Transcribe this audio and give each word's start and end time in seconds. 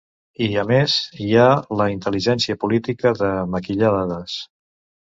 I, 0.45 0.45
a 0.61 0.63
més, 0.69 0.95
hi 1.25 1.27
ha 1.41 1.45
la 1.81 1.87
intel·ligència 1.97 2.59
política 2.65 3.17
de 3.21 3.31
maquillar 3.55 3.95
dades. 3.99 4.43